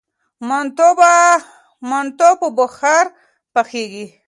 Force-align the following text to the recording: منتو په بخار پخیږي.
منتو 1.89 2.29
په 2.41 2.47
بخار 2.57 3.05
پخیږي. 3.53 4.05